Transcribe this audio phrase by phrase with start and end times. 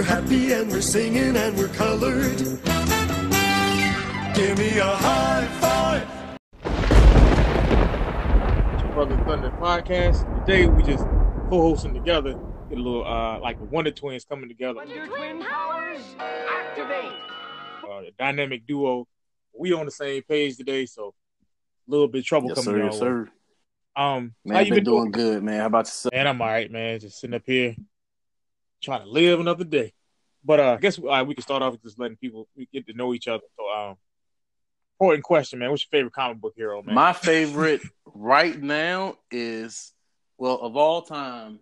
[0.00, 2.38] We're happy and we're singing and we're colored.
[4.34, 6.08] Give me a high five.
[8.80, 10.46] Two Brothers Thunder podcast.
[10.46, 11.04] Today we just
[11.50, 12.32] co-hosting together.
[12.70, 14.76] Get a little uh like the Wonder Twins coming together.
[14.76, 17.12] Wonder Twin powers activate.
[17.84, 19.06] Uh, the dynamic duo.
[19.52, 21.12] We on the same page today, so
[21.86, 22.84] a little bit of trouble Yes, coming sir.
[22.86, 23.28] Yes, sir.
[23.94, 25.60] Um, Man, how I've you been been doing good, man.
[25.60, 26.14] How about yourself?
[26.14, 27.00] Man, I'm all right, man.
[27.00, 27.76] Just sitting up here
[28.82, 29.92] trying to live another day.
[30.44, 32.94] But uh, I guess uh, we can start off with just letting people get to
[32.94, 33.42] know each other.
[33.58, 33.96] So, um,
[34.98, 35.70] important question, man.
[35.70, 36.94] What's your favorite comic book hero, man?
[36.94, 39.92] My favorite right now is,
[40.38, 41.60] well, of all time,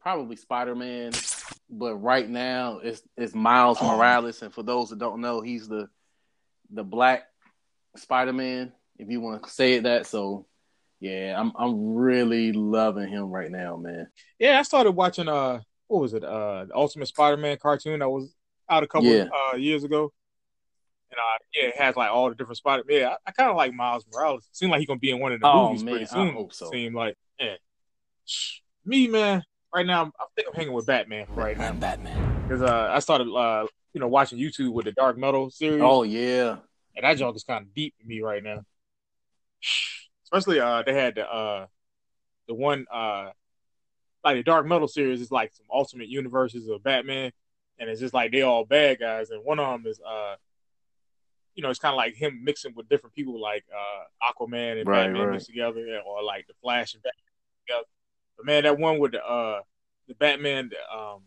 [0.00, 1.12] probably Spider Man.
[1.68, 3.94] But right now, it's it's Miles Oh.
[3.96, 5.88] Morales, and for those that don't know, he's the
[6.70, 7.24] the Black
[7.96, 10.06] Spider Man, if you want to say it that.
[10.06, 10.46] So,
[11.00, 14.06] yeah, I'm I'm really loving him right now, man.
[14.38, 16.24] yeah, I started watching uh, what was it?
[16.24, 18.34] Uh, the Ultimate Spider-Man cartoon that was
[18.68, 19.26] out a couple Yeah.
[19.52, 20.12] uh years ago.
[21.10, 22.82] And uh, yeah, it has like all the different Spider.
[22.88, 24.48] Yeah, I, I kind of like Miles Morales.
[24.52, 26.34] Seemed like he gonna be in one of the Oh, movies man, pretty I soon.
[26.34, 26.70] hope so.
[26.70, 27.54] Seemed like yeah.
[28.84, 29.42] Me, man.
[29.74, 31.72] Right now, I'm- I think I'm hanging with Batman for right now.
[31.72, 32.42] Batman.
[32.42, 36.02] because uh, I started uh, you know watching YouTube with the Dark Metal series, Oh
[36.02, 36.56] yeah,
[36.96, 38.62] and that junk is kind of deep to me right now.
[40.24, 41.66] Especially uh, they had the uh,
[42.48, 43.30] the one uh,
[44.26, 47.30] like the Dark Metal series is like some ultimate universes of Batman,
[47.78, 50.34] and it's just like they all bad guys, and one of them is uh,
[51.54, 54.88] you know, it's kind of like him mixing with different people like uh, Aquaman and
[54.88, 55.32] Right, Batman right.
[55.34, 57.22] mixed together, or like the Flash and Batman
[57.66, 57.86] together.
[58.36, 59.60] But man, that one with the uh,
[60.08, 61.22] the Batman um,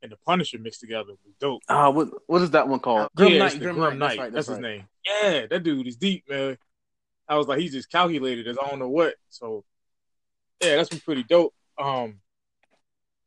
[0.00, 1.62] and the Punisher mixed together was dope.
[1.68, 3.10] Ah, what what is that one called?
[3.18, 3.98] yeah, it's the Grim, Knight.
[3.98, 4.84] That's, right, That's, that's his name.
[5.04, 6.56] Yeah, that dude is deep, man.
[7.28, 9.16] I was like, he's just calculated as I don't know what.
[9.28, 9.64] So,
[10.62, 11.52] yeah, that's been pretty dope.
[11.78, 12.20] Um,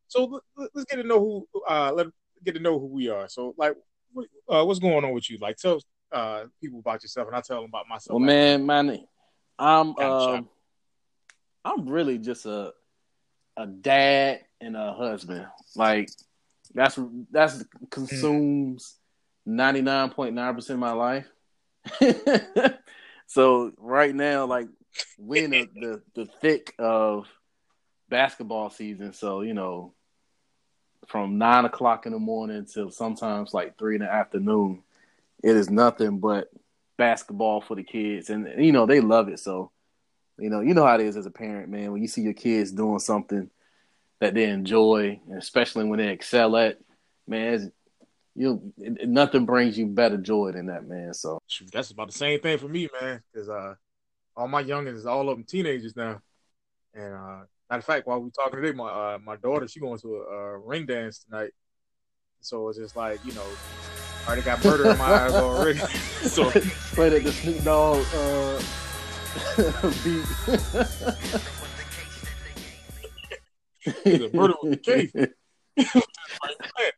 [0.08, 1.48] so let- let, us get to know who.
[1.68, 2.08] Uh, let
[2.44, 3.30] get to know who we are.
[3.30, 3.76] So, like,
[4.14, 5.38] what, uh, what's going on with you?
[5.40, 5.82] Like, tell
[6.12, 8.20] uh people about yourself, and I tell them about myself.
[8.20, 9.06] Well, man, man,
[9.58, 10.50] I'm Kinda um.
[11.64, 12.74] I'm really just a
[13.58, 15.46] a dad and a husband.
[15.76, 16.10] Like
[16.74, 17.00] that's
[17.32, 18.96] that's consumes
[19.46, 21.28] ninety nine point nine percent of my life.
[23.28, 24.68] so right now, like
[25.18, 27.28] we're in the, the the thick of
[28.12, 29.14] basketball season.
[29.14, 29.94] So you know,
[31.08, 34.84] from nine o'clock in the morning till sometimes like three in the afternoon,
[35.44, 36.52] it is nothing but
[36.98, 39.40] basketball for the kids, and you know they love it.
[39.40, 39.72] So,
[40.38, 41.92] you know, you know how it is as a parent, man.
[41.92, 43.50] When you see your kids doing something
[44.20, 46.78] that they enjoy, especially when they excel at,
[47.28, 47.72] man,
[48.36, 51.14] you nothing brings you better joy than that, man.
[51.14, 51.40] So,
[51.74, 53.24] that's about the same thing for me, man.
[53.34, 53.74] Because uh,
[54.36, 56.22] all my youngins, all of them teenagers now.
[56.94, 59.98] And uh, matter of fact, while we talking today, my uh, my daughter, she going
[60.00, 61.52] to a, uh ring dance tonight.
[62.42, 63.46] So it's just like you know,
[64.26, 65.80] I already got murder in my eyes already.
[66.24, 68.60] so play that the Snoop Dogg uh,
[70.04, 70.26] beat.
[74.06, 75.12] It's a Murder Was the Case.
[75.16, 75.30] like,
[75.78, 76.92] man.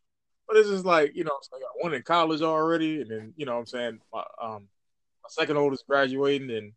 [0.48, 3.34] But it's just like, you know, so I got one in college already, and then,
[3.38, 4.68] you know what I'm saying, my um
[5.24, 6.74] my second oldest graduating and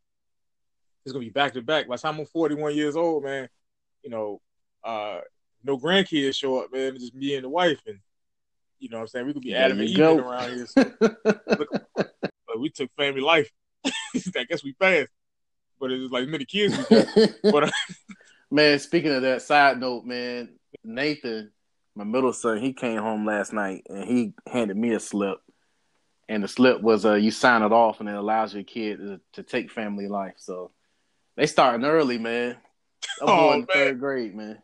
[1.04, 1.88] it's gonna be back to back.
[1.88, 3.48] By the time I'm 41 years old, man,
[4.06, 4.40] you know,
[4.84, 5.18] uh
[5.64, 7.98] no grandkids show up, man, it's just me and the wife and
[8.78, 10.66] you know what I'm saying, we could be There Adam and Eve around here.
[10.66, 10.84] So
[11.96, 13.50] but we took family life.
[13.84, 15.10] I guess we passed.
[15.80, 17.28] But it's like many kids we.
[17.42, 17.70] But uh,
[18.48, 21.50] man, speaking of that, side note, man, Nathan,
[21.96, 25.38] my middle son, he came home last night and he handed me a slip.
[26.28, 29.20] And the slip was uh, you sign it off and it allows your kid to,
[29.32, 30.34] to take family life.
[30.36, 30.70] So
[31.36, 32.56] they starting early, man.
[33.21, 33.66] I'm Oh, going man.
[33.72, 34.59] third grade, man.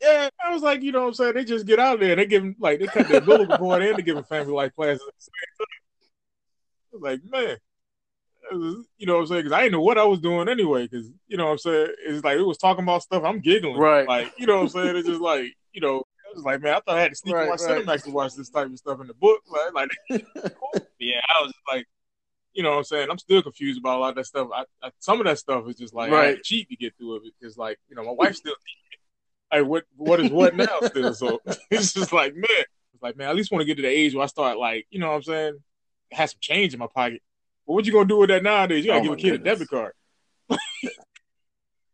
[0.00, 1.34] Yeah, I was like, you know what I'm saying?
[1.34, 2.12] They just get out there.
[2.12, 4.52] And They give 'em- like they cut their umbilical cord and they give them family
[4.52, 5.66] life classes at the same time.
[6.92, 7.56] I was like, man,
[8.98, 9.40] you know what I'm saying?
[9.44, 10.86] Because I didn't know what I was doing anyway.
[10.86, 11.88] Because you know what I'm saying?
[12.06, 13.24] It's like it was talking about stuff.
[13.24, 14.06] I'm giggling, Right.
[14.06, 14.96] Like you know what I'm saying?
[14.96, 15.98] It's just like you know,
[16.30, 17.84] I was like, man, I thought I had to sneak Right, my right.
[17.84, 19.40] Cinemax to watch this type of stuff in the book.
[19.50, 19.90] Like, like
[20.98, 21.86] yeah, I was just like.
[22.56, 23.08] You know what I'm saying?
[23.10, 24.48] I'm still confused about a lot of that stuff.
[24.52, 26.36] I, I, some of that stuff is just like Right.
[26.36, 28.54] to cheat to get through it because, like, you know, my wife still
[29.52, 32.64] like what what is what now still so it's just like man
[32.94, 34.58] it's like man I at least want to get to the age where I start
[34.58, 35.62] like you know what I'm saying
[36.12, 37.22] have some change in my pocket
[37.66, 39.52] but what you gonna do with that nowadays you gotta Oh, give a kid goodness.
[39.52, 39.92] a debit card
[40.50, 40.58] let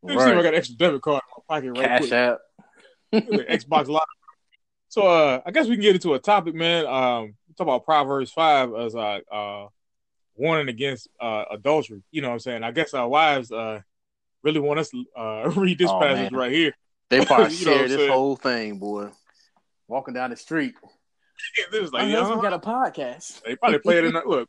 [0.02, 2.12] me see if I got an extra debit card in my pocket right Cash quick
[2.12, 2.38] app.
[3.12, 4.02] Xbox Live
[4.88, 8.32] so uh I guess we can get into a topic man um talk about Proverbs
[8.32, 9.66] 5 as I uh
[10.34, 13.80] warning against uh adultery you know what I'm saying I guess our wives uh
[14.42, 16.40] really want us to uh read this Oh, passage man.
[16.40, 16.74] right here
[17.10, 18.10] They probably You know share this saying?
[18.12, 19.08] whole thing, boy.
[19.88, 20.74] walking down the street.
[21.72, 22.50] It was like, yeah, husband uh-huh.
[22.50, 23.42] got a podcast.
[23.42, 24.48] they probably play it in that look.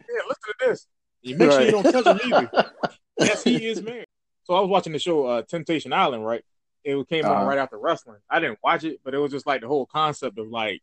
[0.00, 0.86] Yeah, listen to this.
[1.22, 2.72] You make sure you don't touch him either.
[3.18, 4.06] yes, he is married.
[4.44, 6.44] So I was watching the show uh, Temptation Island, right?
[6.84, 7.44] It came on Uh-huh.
[7.46, 8.18] right after wrestling.
[8.28, 10.82] I didn't watch it, but it was just like the whole concept of like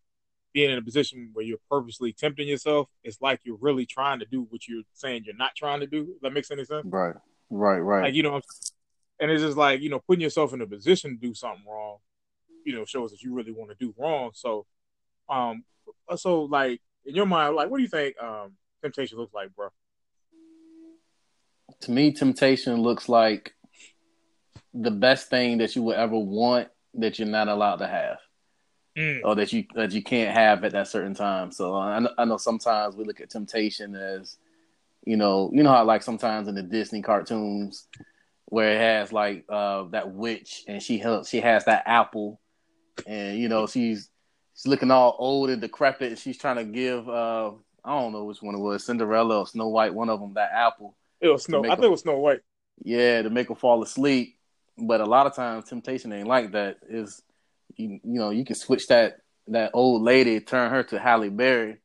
[0.53, 2.87] being in a position where you're purposely tempting yourself.
[3.03, 6.13] It's like you're really trying to do what you're saying you're not trying to do.
[6.15, 6.85] If that makes any sense?
[6.85, 7.15] Right,
[7.49, 8.03] right, right.
[8.03, 8.75] Like you know, what I'm saying?
[9.21, 11.97] and it's just like you know, putting yourself in a position to do something wrong,
[12.65, 14.31] you know, shows that you really want to do wrong.
[14.33, 14.65] So,
[15.29, 15.63] um,
[16.15, 19.69] so like in your mind, like what do you think um temptation looks like, bro?
[21.81, 23.53] to me, temptation looks like
[24.73, 28.17] the best thing that you would ever want that you're not allowed to have,
[28.99, 29.21] Mm.
[29.23, 31.53] or that you that you can't have at that certain time.
[31.53, 34.35] So I know, I know sometimes we look at temptation as,
[35.05, 37.87] you know, you know how like sometimes in the Disney cartoons
[38.47, 42.41] where it has like uh that witch and she helps she has that apple,
[43.07, 44.09] and you know she's
[44.53, 46.09] she's looking all old and decrepit.
[46.09, 47.51] And she's trying to give uh
[47.85, 50.51] I don't know which one it was Cinderella or Snow White, one of them that
[50.53, 50.97] apple.
[51.21, 51.63] It was Snow.
[51.63, 52.41] I think it was Snow White.
[52.83, 54.35] Yeah, to make her fall asleep.
[54.77, 56.79] But a lot of times, temptation ain't like that.
[56.89, 57.21] Is
[57.79, 59.17] you, you know you can switch that
[59.47, 61.77] that old lady, turn her to Halle Berry.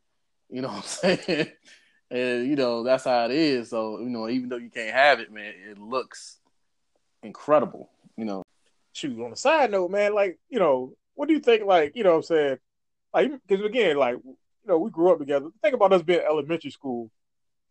[0.51, 1.47] You know what I'm saying?
[2.11, 3.71] and you know that's how it is.
[3.71, 6.39] So you know, even though you can't have it, man, it looks
[7.23, 7.91] incredible.
[8.17, 8.43] You know,
[8.93, 11.65] Shoot, on the side note, man, like you know, what do you think?
[11.65, 12.59] Like you know, what I'm saying,
[13.13, 14.37] like because again, like you
[14.67, 15.49] know, we grew up together.
[15.63, 17.11] Think about us being elementary school,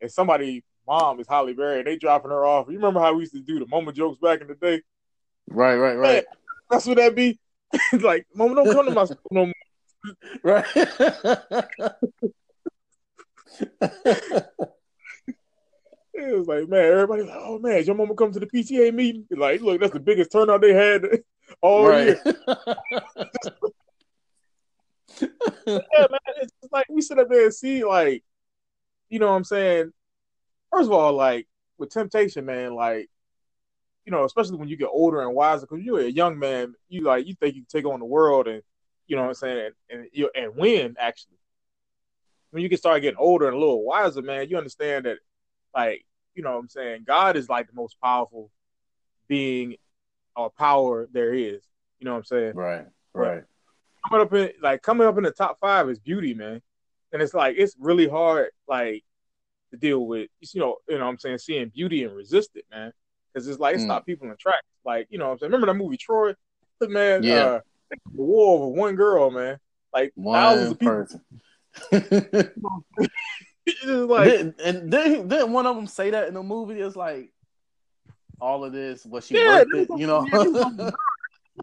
[0.02, 2.68] and somebody mom is Halle Berry, and they dropping her off.
[2.68, 4.82] You remember how we used to do the moment jokes back in the day?
[5.50, 6.26] right, right, right,
[6.70, 7.40] That's what that be.
[8.02, 9.54] like, mama, don't come to my school no more.
[10.44, 10.66] right.
[16.14, 18.94] It was like, man, everybody's like, oh man, is your mama come to the PTA
[18.94, 19.26] meeting?
[19.32, 21.04] Like, look, that's the biggest turnout they had
[21.62, 22.08] all right.
[22.08, 22.22] year.
[25.66, 28.24] Yeah, man, it's just like we sit up there and see, like,
[29.10, 29.92] you know what I'm saying?
[30.72, 31.48] First of all, like
[31.80, 33.10] with temptation, man, like,
[34.06, 37.02] you know, especially when you get older and wiser, because you're a young man, you
[37.02, 38.62] like you think you can take on the world and
[39.08, 41.38] you know what I'm saying, and and, you and win actually.
[42.52, 45.18] When you can start getting older and a little wiser, man, you understand that
[45.74, 46.06] like,
[46.36, 48.52] you know what I'm saying, God is like the most powerful
[49.28, 49.76] being
[50.36, 51.64] or power there is.
[52.00, 52.54] You know what I'm saying?
[53.14, 53.44] right, right.
[54.08, 56.62] coming up in like coming up in the top five is beauty, man.
[57.12, 59.04] And it's like it's really hard, like
[59.72, 60.30] to deal with.
[60.42, 62.92] You know, you know, what I'm saying seeing beauty and resist it, man,
[63.34, 63.86] because it's like it Mm.
[63.86, 64.66] stopped people in tracks.
[64.86, 66.34] Like you know, what I'm saying remember that movie Troy?
[66.80, 67.34] Look, man, Yeah.
[67.46, 67.60] uh,
[67.92, 69.58] the war over one girl, man.
[69.94, 71.22] Like thousands One of people.
[73.86, 74.32] like
[74.64, 76.80] and didn't, didn't one of them say that in the movie?
[76.82, 77.32] It's like
[78.40, 79.90] all of this was she Yeah, worth it?
[79.96, 80.28] You know?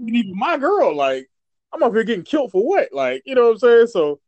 [0.01, 1.29] even my girl, like
[1.73, 2.89] I'm up here getting killed for what?
[2.93, 3.87] Like, you know what I'm saying?
[3.89, 4.21] So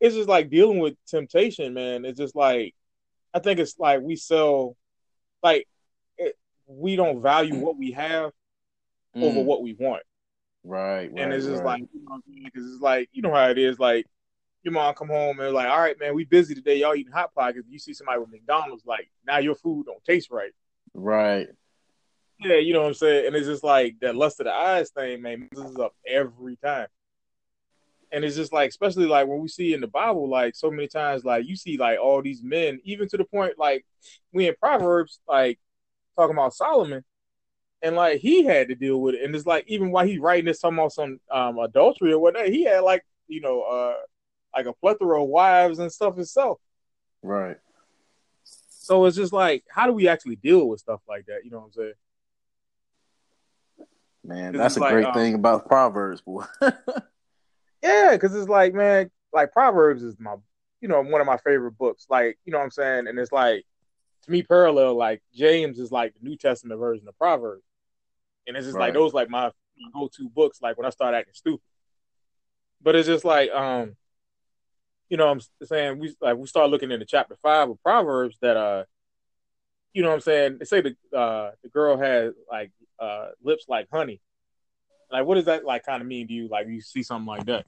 [0.00, 2.04] it's just like dealing with temptation, man.
[2.04, 2.74] It's just like
[3.34, 4.76] I think it's like we sell
[5.42, 5.66] like
[6.66, 8.32] we don't value what we have
[9.14, 10.02] over Mm, what we want.
[10.64, 11.80] right, right, and it's just right.
[11.80, 11.88] like
[12.44, 14.06] because it's like you know how it is like
[14.62, 16.78] your mom come home and like all right man we busy today.
[16.78, 17.66] Y'all eating hot pockets.
[17.68, 20.52] You see somebody with mcdonald's like now your food don't taste right.
[20.94, 21.48] Right,
[22.38, 23.26] yeah you know what i'm saying?
[23.26, 26.56] And it's just like that lust of the eyes thing man this is up every
[26.56, 26.86] time.
[28.12, 30.86] And it's just like especially like when we see in the bible like so many
[30.86, 33.84] times like you see like all these men even to the point like
[34.32, 35.58] we in proverbs like
[36.16, 37.04] talking about solomon
[37.82, 40.44] and like he had to deal with it and it's like even while he's writing
[40.44, 43.94] this talking about some um adultery or whatnot he had like you know uh
[44.54, 46.58] like a plethora of wives and stuff himself
[47.22, 47.56] right.
[48.44, 51.58] so it's just like how do we actually deal with stuff like that you know
[51.58, 51.92] what i'm saying
[54.24, 56.44] Man, that's a like, great um, thing about Proverbs, boy.
[57.82, 60.36] Yeah, because it's like, man, like Proverbs is my,
[60.80, 62.06] you know, one of my favorite books.
[62.08, 63.08] Like, you know what I'm saying?
[63.08, 63.64] And it's like,
[64.22, 67.64] to me, parallel, like James is like the New Testament version of Proverbs.
[68.46, 69.50] And it's just like those like my
[69.92, 71.64] go to books, like when I start acting stupid.
[72.82, 73.96] But it's just like, um,
[75.08, 78.38] you know, what I'm saying we like we start looking into chapter five of Proverbs
[78.40, 78.84] that uh,
[79.92, 80.56] you know what I'm saying?
[80.58, 84.20] They say the uh the girl had like uh lips like honey.
[85.10, 86.48] Like what does that like kind of mean to you?
[86.48, 87.66] Like you see something like that?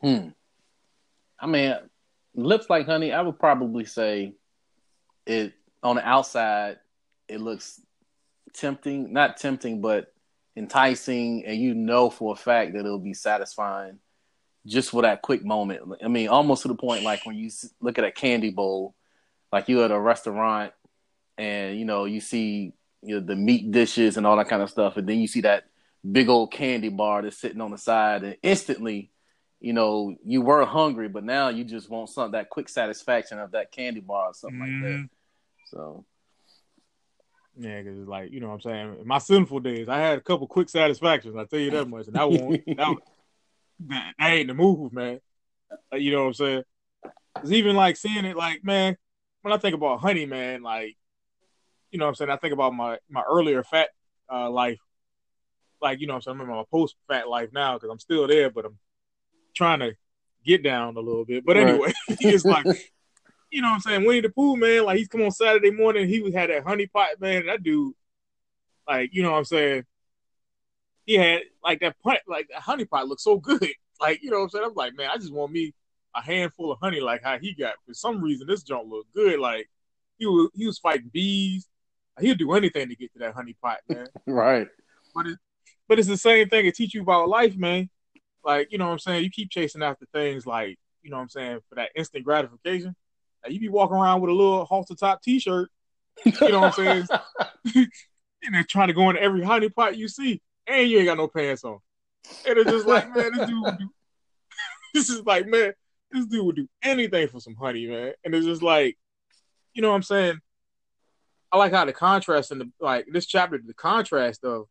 [0.00, 0.28] Hmm.
[1.38, 1.76] I mean,
[2.34, 3.12] lips like honey.
[3.12, 4.34] I would probably say
[5.26, 6.78] it on the outside.
[7.28, 7.80] It looks
[8.54, 10.12] tempting, not tempting, but
[10.56, 13.98] enticing, and you know for a fact that it'll be satisfying
[14.66, 15.80] just for that quick moment.
[16.04, 18.94] I mean, almost to the point like when you look at a candy bowl,
[19.52, 20.72] like you're at a restaurant,
[21.38, 24.70] and you know you see you know, the meat dishes and all that kind of
[24.70, 25.64] stuff, and then you see that
[26.10, 29.10] big old candy bar that's sitting on the side, and instantly,
[29.60, 33.52] you know, you were hungry, but now you just want some that quick satisfaction of
[33.52, 34.96] that candy bar or something like that.
[34.96, 35.08] Mhm.
[35.66, 36.04] So
[37.56, 39.00] Yeah, because like you know what I'm saying.
[39.00, 41.36] In my sinful days, I had a couple quick satisfactions.
[41.36, 42.96] I tell you that much, and that won't that,
[43.88, 45.20] that, that ain't the move, man.
[45.92, 46.62] Like, you know what I'm saying?
[47.42, 48.96] It's even like seeing it, like man,
[49.42, 50.96] when I think about honey, man, like
[51.90, 52.30] you know what I'm saying.
[52.30, 53.90] I think about my my earlier fat
[54.32, 54.80] uh, life,
[55.82, 56.40] like you know what I'm saying.
[56.40, 58.78] I'm in my post fat life now because I'm still there, but I'm
[59.54, 59.94] trying to
[60.44, 61.44] get down a little bit.
[61.44, 61.68] But Right.
[61.68, 62.66] anyway, it's like
[63.50, 64.04] you know what I'm saying?
[64.04, 67.20] Winnie the Pooh, man, like he's come on Saturday morning, he had that honey pot,
[67.20, 67.46] man.
[67.46, 67.94] That dude,
[68.88, 69.84] like, you know what I'm saying?
[71.04, 73.66] He had like that pot, like that honey pot looked so good.
[74.02, 74.64] Like, you know what I'm saying?
[74.64, 75.74] I'm like, man, I just want me
[76.16, 77.74] a handful of honey like how he got.
[77.86, 79.38] For some reason, this junk looked good.
[79.38, 79.68] Like
[80.16, 81.68] he was he was fighting bees.
[82.18, 84.06] He'll do anything to get to that honey pot, man.
[84.24, 84.68] right,
[85.14, 85.38] But it,
[85.86, 86.64] but it's the same thing.
[86.64, 87.90] It teach you about life, man.
[88.44, 89.24] Like, you know what I'm saying?
[89.24, 92.94] You keep chasing after things like, you know what I'm saying, for that instant gratification.
[93.44, 95.70] Like, you be walking around with a little halter top t shirt,
[96.24, 97.08] you know what I'm saying?
[98.42, 101.16] and then trying to go into every honey pot you see, and you ain't got
[101.16, 101.78] no pants on.
[102.46, 103.90] And it's just like, man, this dude would do
[104.94, 105.72] this is like, man,
[106.10, 108.12] this dude would do anything for some honey, man.
[108.24, 108.98] And it's just like,
[109.74, 110.40] you know what I'm saying?
[111.52, 114.66] I like how the contrast in the like this chapter, the contrast of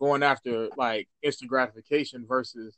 [0.00, 2.76] going after like instant gratification versus,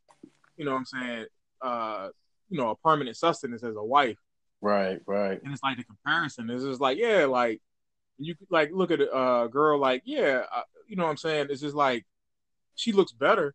[0.60, 1.26] you know what I'm saying,
[1.62, 2.08] uh,
[2.50, 4.18] you know, a permanent sustenance as a wife.
[4.60, 7.62] right, right, And it's like the comparison is just like, yeah, like
[8.18, 11.46] you like look at a girl like, yeah, uh, you know what I'm saying?
[11.48, 12.04] It's just like
[12.74, 13.54] she looks better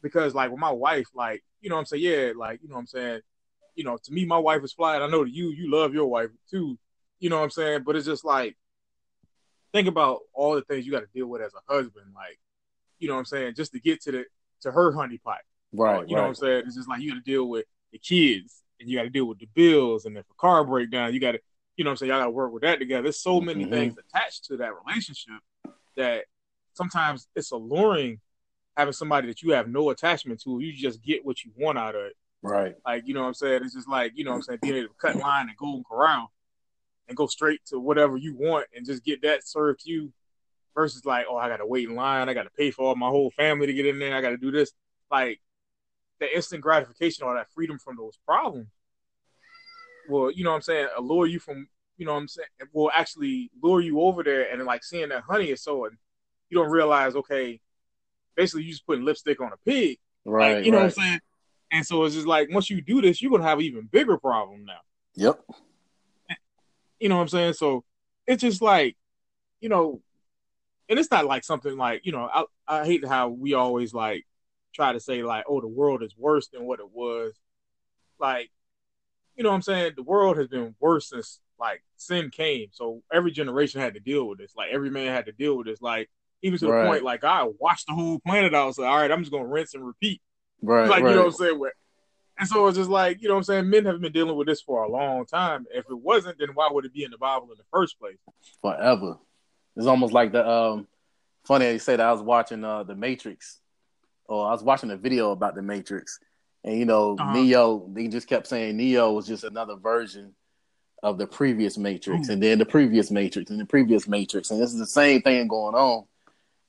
[0.00, 2.04] because like with my wife, like, you know what I'm saying?
[2.04, 3.20] Yeah, like, you know what I'm saying?
[3.74, 4.94] You know, to me, my wife is fly.
[4.94, 6.78] And I know to you, you love your wife too.
[7.18, 7.82] You know what I'm saying?
[7.84, 8.56] But it's just like,
[9.72, 12.12] think about all the things you got to deal with as a husband.
[12.14, 12.38] Like,
[13.00, 13.54] you know what I'm saying?
[13.56, 14.24] Just to get to the,
[14.60, 15.40] to her honey pot.
[15.72, 16.62] Right, You know what I'm saying?
[16.66, 19.26] It's just like you got to deal with the kids and you got to deal
[19.26, 21.40] with the bills and if a car breakdown, you got to,
[21.76, 22.10] you know what I'm saying?
[22.10, 23.02] Y'all got to work with that together.
[23.04, 23.70] There's so many Mhm.
[23.70, 25.40] things attached to that relationship
[25.96, 26.26] that
[26.74, 28.20] sometimes it's alluring
[28.76, 30.58] having somebody that you have no attachment to.
[30.60, 32.16] You just get what you want out of it.
[32.42, 33.62] right, Like, you know what I'm saying?
[33.64, 34.58] It's just like, you know what I'm saying?
[34.62, 36.32] Being able to cut line and golden corral
[37.06, 40.12] and go straight to whatever you want and just get that served to you
[40.74, 42.28] versus like, oh, I got to wait in line.
[42.28, 44.16] I got to pay for all my whole family to get in there.
[44.16, 44.72] I got to do this.
[45.10, 45.40] Like,
[46.22, 48.68] the instant gratification or that freedom from those problems
[50.08, 52.90] will, you know what I'm saying, allure you from, you know what I'm saying, will
[52.94, 55.96] actually lure you over there and like seeing that honey is so, and
[56.48, 57.60] you don't realize, okay,
[58.36, 59.98] basically you just putting lipstick on a pig.
[60.24, 60.56] right.
[60.56, 60.84] Like, you know right.
[60.84, 61.20] what I'm saying?
[61.72, 64.18] And so it's just like once you do this, you're gonna have an even bigger
[64.18, 64.80] problem now.
[65.14, 65.40] Yep.
[67.00, 67.54] You know what I'm saying?
[67.54, 67.84] So
[68.26, 68.96] it's just like,
[69.60, 70.00] you know,
[70.88, 74.24] and it's not like something like, you know, I I hate how we always like
[74.72, 77.34] try to say like, oh, the world is worse than what it was.
[78.18, 78.50] Like,
[79.36, 79.92] you know what I'm saying?
[79.96, 82.68] The world has been worse since like sin came.
[82.72, 84.54] So every generation had to deal with this.
[84.56, 85.80] Like every man had to deal with this.
[85.80, 86.10] Like
[86.42, 86.88] even to the Right.
[86.88, 89.46] point like I watched the whole planet I was like, all right, I'm just gonna
[89.46, 90.20] rinse and repeat.
[90.60, 91.10] Right, like right.
[91.10, 91.60] you know what I'm saying?
[92.38, 93.70] And so it's just like you know what I'm saying.
[93.70, 95.66] Men have been dealing with this for a long time.
[95.72, 98.16] If it wasn't, then why would it be in the Bible in the first place?
[98.60, 99.18] forever.
[99.76, 100.88] It's almost like the um
[101.44, 103.60] funny you say that I was watching uh the Matrix
[104.28, 106.18] or I was watching a video about the Matrix
[106.64, 107.32] and you know Uh-huh.
[107.32, 110.34] Neo they just kept saying Neo was just another version
[111.02, 112.32] of the previous Matrix Ooh.
[112.32, 115.48] and then the previous Matrix and the previous Matrix and this is the same thing
[115.48, 116.04] going on.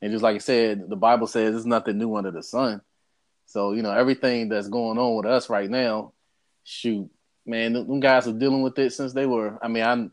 [0.02, 2.82] And just like I said, the Bible says there's nothing new under the sun.
[3.46, 6.12] So, you know, everything that's going on with us right now,
[6.66, 7.10] shoot,
[7.46, 10.12] man, them guys are dealing with it since they were I mean, I'm,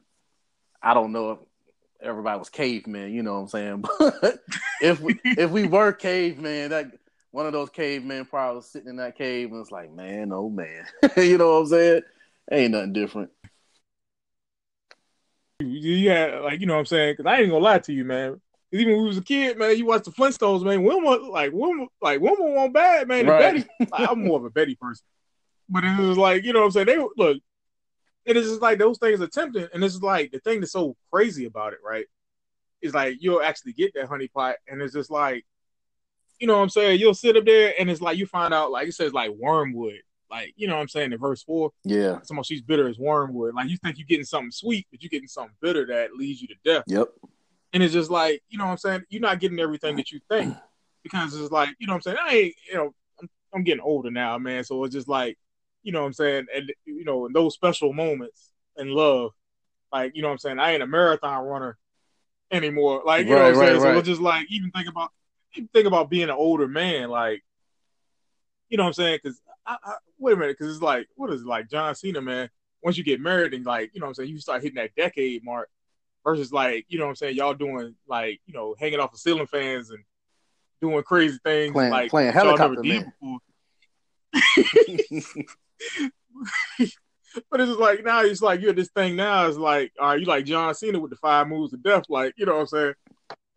[0.82, 1.38] I don't know if
[2.02, 3.84] everybody was cavemen, you know what I'm saying?
[4.20, 4.40] But
[4.82, 6.92] if we if we were cavemen, that
[7.32, 10.48] one of those cavemen probably was sitting in that cave and it's like, man, oh
[10.48, 10.84] man.
[11.16, 12.02] you know what I'm saying?
[12.50, 13.30] Ain't nothing different.
[15.60, 17.14] Had like you know what I'm saying?
[17.16, 18.40] Because I ain't gonna lie to you, man.
[18.72, 20.82] Even when we was a kid, man, you watched the Flintstones, man.
[20.82, 23.26] Wilma, like Wilma, like Wilma won't bad, man.
[23.26, 23.40] Right.
[23.40, 25.04] Betty, like, I'm more of a Betty person,
[25.68, 26.86] but it was like you know what I'm saying.
[26.86, 27.38] They look,
[28.24, 30.96] it is just like those things are tempting, and it's like the thing that's so
[31.12, 32.06] crazy about it, right?
[32.80, 35.44] Is like you'll actually get that honey pot, and it's just like,
[36.40, 36.98] you know what I'm saying.
[36.98, 40.00] You'll sit up there, and it's like you find out, like it says, like wormwood,
[40.30, 41.70] like you know what I'm saying in verse four.
[41.84, 42.20] Yeah.
[42.22, 43.54] Someone she's bitter as wormwood.
[43.54, 46.48] Like you think you're getting something sweet, but you're getting something bitter that leads you
[46.48, 46.84] to death.
[46.86, 47.08] Yep.
[47.72, 49.02] And it's just like, you know what I'm saying?
[49.10, 50.56] You're not getting everything that you think.
[51.02, 52.16] Because it's like, you know what I'm saying?
[52.22, 54.64] I ain't, you know, I'm, I'm getting older now, man.
[54.64, 55.38] So it's just like,
[55.82, 56.46] you know what I'm saying?
[56.54, 59.30] And you know, in those special moments in love,
[59.90, 60.58] like, you know what I'm saying?
[60.58, 61.78] I ain't a marathon runner
[62.50, 63.02] anymore.
[63.06, 63.72] Like, you know what I'm saying?
[63.80, 65.10] right, So it's just like even think about
[65.54, 67.42] you think about being an older man, like,
[68.68, 69.18] you know what I'm saying?
[69.22, 72.20] Because I, I, wait a minute, because it's like, what is it like John Cena,
[72.20, 72.48] man?
[72.82, 74.94] Once you get married and like, you know what I'm saying, you start hitting that
[74.96, 75.68] decade mark
[76.24, 79.18] versus like, you know what I'm saying, y'all doing like, you know, hanging off of
[79.18, 80.02] ceiling fans and
[80.80, 83.12] doing crazy things, Playing- like playing helicopter man.
[87.50, 89.46] But it's just like now it's like you're this thing now.
[89.46, 92.34] It's like, all right, you like John Cena with the five moves of death, like
[92.36, 92.94] you know what I'm saying?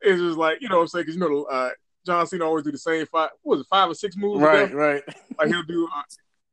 [0.01, 1.69] It's just like you know what I'm saying because you know uh,
[2.05, 3.29] John Cena always do the same five.
[3.41, 4.41] What was it, five or six moves?
[4.41, 5.03] right, right.
[5.37, 6.01] Like he'll do, uh,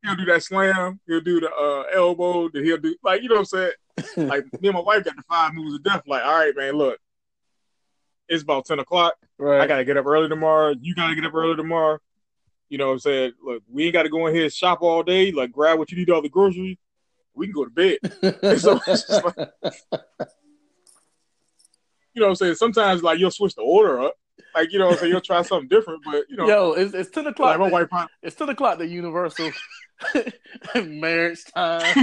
[0.05, 3.37] he'll do that slam, he'll do the uh, elbow, then he'll do like you know
[3.37, 3.73] what I'm saying.
[4.29, 6.03] Like me and my wife got the five moves of death.
[6.07, 6.99] Like, all right, man, look,
[8.29, 9.15] it's about ten o'clock.
[9.39, 9.61] right.
[9.61, 10.75] I gotta get up early tomorrow.
[10.81, 11.99] You gotta get up early tomorrow.
[12.69, 13.33] You know what I'm saying?
[13.45, 15.33] Look, we ain't gotta go in here and shop all day.
[15.33, 16.79] Like grab what you need all the groceries.
[17.35, 17.99] We can go to bed.
[18.61, 19.37] So it's just like-
[22.15, 22.55] You know what I'm saying?
[22.57, 24.15] Sometimes like you'll switch the order up.
[24.55, 27.27] Like, you know so You'll try something different, but you know, Yo, it's, it's ten
[27.27, 27.59] o'clock.
[27.59, 27.89] like my wife
[28.23, 28.79] It's ten o'clock.
[28.79, 29.53] The universal
[30.75, 31.95] marriage time.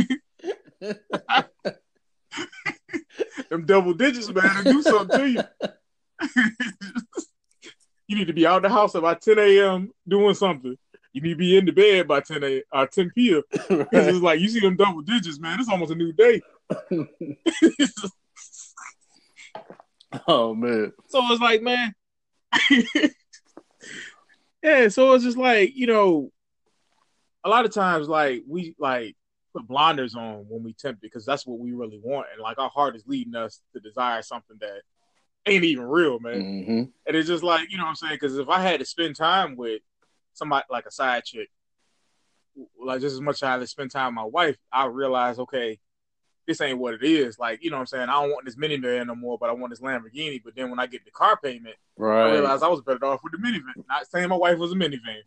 [3.49, 5.43] them double digits, man, do something to you.
[8.07, 9.91] you need to be out of the house about 10 a.m.
[10.07, 10.77] doing something.
[11.13, 13.41] You need to be in the bed by 10 a uh, 10 p.m.
[13.51, 13.89] It's Right.
[13.91, 15.59] just like you see them double digits, man.
[15.59, 16.41] It's almost a new day.
[20.27, 20.93] Oh man.
[21.07, 21.93] so it's like, man.
[24.63, 26.31] yeah, so it's just like, you know,
[27.43, 29.15] a lot of times like we like
[29.53, 32.27] put blinders on when we tempt because that's what we really want.
[32.33, 34.81] And like our heart is leading us to desire something that
[35.45, 36.41] ain't even real, man.
[36.41, 38.15] hmm And it's just like, you know what I'm saying?
[38.15, 39.81] Because if I had to spend time with
[40.33, 41.49] somebody like a side chick,
[42.83, 45.39] like just as much as I had to spend time with my wife, I realize,
[45.39, 45.79] okay,
[46.47, 47.37] this ain't what it is.
[47.37, 48.09] Like, you know what I'm saying?
[48.09, 50.41] I don't want this minivan no more, but I want this Lamborghini.
[50.43, 52.29] But then when I get the car payment, right.
[52.29, 53.83] I realized I was better off with the minivan.
[53.87, 55.21] Not saying my wife was a minivan.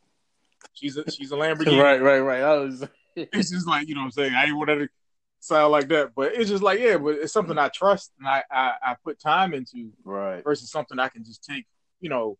[0.72, 1.80] She's a she's a Lamborghini.
[1.82, 2.42] Right, right, right.
[2.42, 2.84] I was
[3.16, 4.34] It's just like, you know what I'm saying?
[4.34, 4.88] I ain't want to
[5.40, 6.14] sound like that.
[6.14, 9.20] But it's just like, yeah, but it's something I trust and I, I, I put
[9.20, 10.42] time into right.
[10.44, 11.66] versus something I can just take,
[12.00, 12.38] you know,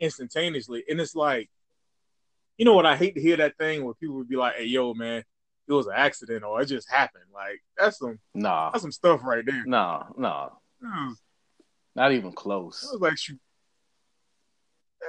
[0.00, 0.84] instantaneously.
[0.88, 1.50] And it's like,
[2.56, 2.86] you know what?
[2.86, 5.24] I hate to hear that thing where people would be like, "Hey, yo, man,
[5.72, 8.70] it was an accident or it just happened." Like that's some Nah.
[8.70, 9.64] that's some stuff right there.
[9.66, 10.46] Nah, nah.
[10.80, 11.20] It was,
[11.94, 12.88] Not even it close.
[12.92, 13.38] was like, shoot.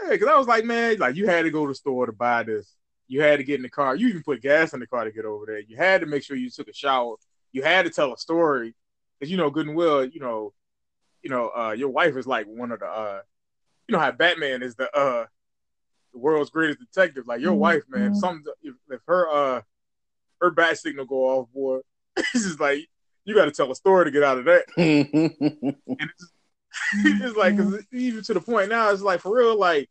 [0.04, 2.12] Yeah, because I was like, man, like you had to go to the store to
[2.12, 2.74] buy this.
[3.08, 3.96] You had to get in the car.
[3.96, 5.60] You even put gas in the car to get over there.
[5.60, 7.16] You had to make sure you took a shower.
[7.52, 8.74] You had to tell a story
[9.20, 10.54] because you know good and well, you know,
[11.22, 13.22] you know, uh, your wife is like one of the, uh,
[13.88, 15.26] you know, how Batman is the uh,
[16.14, 17.28] the world's greatest detective.
[17.28, 19.62] Like your wife, man, some if, if her uh
[20.44, 21.80] her bat signal go off, boy,
[22.18, 22.88] it's just like
[23.26, 24.66] you got to tell a story to get out of that.
[25.96, 26.32] And it's,
[27.22, 27.54] it's like
[27.92, 29.90] even to the point now, it's like for real, like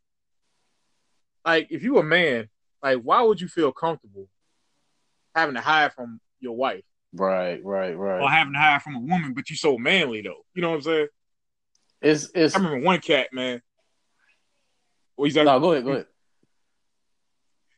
[1.45, 2.49] like if you a man,
[2.83, 4.29] like why would you feel comfortable
[5.35, 6.83] having to hide from your wife
[7.15, 8.21] right, right, right.
[8.21, 10.45] or having to hide from a woman, but you so manly though?
[10.55, 11.09] You know what I'm saying?
[12.01, 13.63] It's it's I remember one cat, man.
[15.17, 15.61] Well, he's like, no.
[15.61, 16.07] Go ahead, go ahead.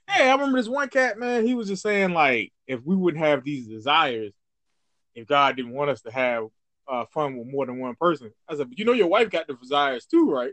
[0.09, 1.47] Yeah, I remember this one cat, man.
[1.47, 4.33] He was just saying like, if we wouldn't have these desires,
[5.15, 6.49] if God didn't want us to have
[6.89, 9.47] uh, fun with more than one person, I said, but you know, your wife got
[9.47, 10.53] the desires too, right?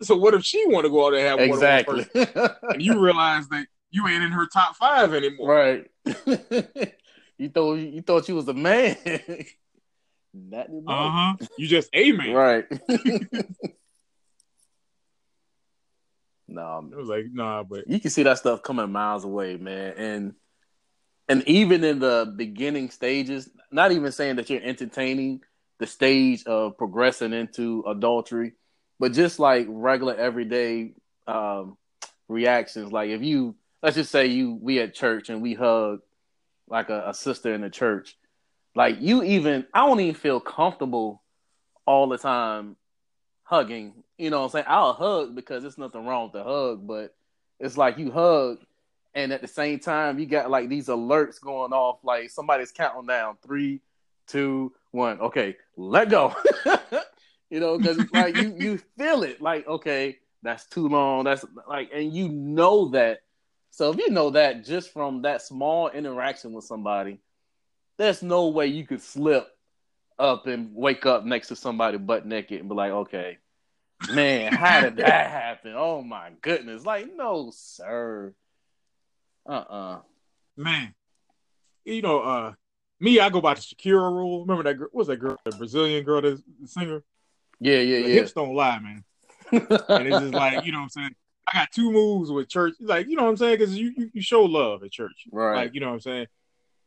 [0.00, 2.04] So what if she want to go out and have than one Exactly.
[2.04, 5.54] person, and you realize that you ain't in her top five anymore?
[5.54, 5.86] right.
[7.38, 8.96] you thought you thought you was a man.
[10.34, 10.94] Not anymore.
[10.94, 11.34] Uh huh.
[11.58, 12.32] You just a man.
[12.32, 12.64] Right.
[16.48, 19.94] no, It was like, nah, but you can see that stuff coming miles away, man.
[19.96, 20.34] And
[21.32, 25.40] and even in the beginning stages, not even saying that you're entertaining
[25.78, 28.52] the stage of progressing into adultery,
[29.00, 30.92] but just like regular everyday
[31.26, 31.78] um,
[32.28, 32.92] reactions.
[32.92, 36.00] Like if you let's just say you we at church and we hug
[36.68, 38.14] like a, a sister in the church,
[38.74, 41.22] like you even I don't even feel comfortable
[41.86, 42.76] all the time
[43.44, 43.94] hugging.
[44.18, 44.66] You know what I'm saying?
[44.68, 47.14] I'll hug because there's nothing wrong with the hug, but
[47.58, 48.58] it's like you hug
[49.14, 53.06] and at the same time you got like these alerts going off, like somebody's counting
[53.06, 53.80] down three,
[54.26, 55.20] two, one.
[55.20, 56.34] Okay, let go.
[57.50, 61.24] you know, because like you you feel it, like okay, that's too long.
[61.24, 63.20] That's like, and you know that.
[63.70, 67.20] So if you know that just from that small interaction with somebody,
[67.96, 69.48] there's no way you could slip
[70.18, 73.38] up and wake up next to somebody butt naked and be like, okay,
[74.10, 75.74] man, how did that happen?
[75.76, 76.84] Oh my goodness.
[76.84, 78.34] Like, no, sir.
[79.46, 80.00] Uh-uh.
[80.56, 80.94] man,
[81.84, 82.52] you know, uh,
[83.00, 84.42] me, I go by the Shakira rule.
[84.42, 84.88] Remember that girl?
[84.92, 85.36] What's that girl?
[85.44, 87.02] The Brazilian girl, the, the singer.
[87.60, 88.14] Yeah, yeah, The yeah.
[88.14, 89.04] hips don't lie, man.
[89.50, 91.14] and it's just like you know what I'm saying.
[91.52, 94.10] I got two moves with church, like you know what I'm saying, because you, you
[94.14, 95.56] you show love at church, Right.
[95.56, 96.26] Like you know what I'm saying.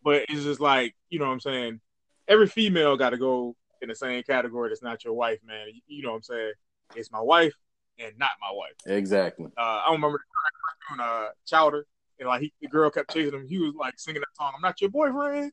[0.04, 1.82] But it's just like you know what I'm saying.
[2.28, 4.70] Every female got to go in the same category.
[4.70, 5.68] That's not your wife, man.
[5.88, 6.54] You, know what I'm saying.
[6.96, 7.54] It's my wife
[8.00, 8.74] and not my wife.
[8.88, 9.48] exactly.
[9.58, 11.86] Uh, I don't remember the cartoon uh, Chowder,
[12.20, 13.48] and like he, the girl kept chasing him.
[13.48, 14.54] He was like singing that song.
[14.56, 15.52] I'm not your boyfriend,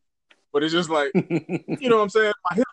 [0.52, 2.32] but it's just like you know what I'm saying.
[2.50, 2.66] My hip,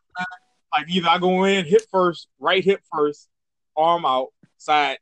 [0.71, 3.27] like either I go in hip first, right hip first,
[3.75, 4.97] arm out, side.